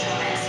[0.00, 0.39] special.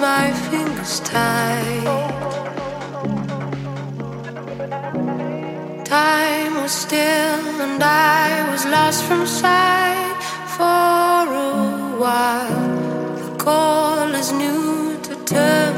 [0.00, 1.84] my fingers tight.
[5.84, 10.22] Time was still, and I was lost from sight
[10.56, 12.68] for a while.
[13.24, 15.69] The call is new to turn.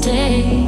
[0.00, 0.61] The